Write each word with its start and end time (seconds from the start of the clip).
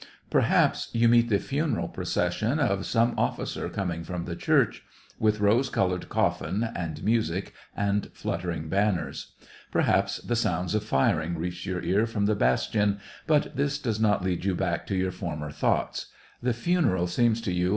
Perhaps 0.31 0.89
you 0.93 1.07
meet 1.07 1.29
the 1.29 1.37
funeral 1.37 1.87
procession 1.87 2.57
of 2.57 2.87
some 2.87 3.13
officer 3.19 3.69
coming 3.69 4.03
from 4.03 4.25
the 4.25 4.35
church, 4.35 4.81
with 5.19 5.39
rose 5.39 5.69
colored 5.69 6.09
coffin, 6.09 6.67
and 6.75 7.03
music 7.03 7.53
and 7.77 8.09
fluttering 8.11 8.67
banners; 8.67 9.33
perhaps 9.71 10.17
the 10.17 10.35
sounds 10.35 10.73
of 10.73 10.83
firing 10.83 11.37
reach 11.37 11.67
your 11.67 11.83
ear 11.83 12.07
from 12.07 12.25
the 12.25 12.33
bastion, 12.33 12.99
but 13.27 13.55
this 13.55 13.77
does 13.77 13.99
not 13.99 14.23
lead 14.23 14.43
you 14.43 14.55
back 14.55 14.87
to 14.87 14.95
your 14.95 15.11
former 15.11 15.51
thoughts; 15.51 16.07
the 16.41 16.51
funeral 16.51 17.05
seems 17.05 17.15
to 17.15 17.21
you 17.21 17.33
SEVASTOPOL 17.33 17.51
IN 17.51 17.53
DECEMBER. 17.53 17.69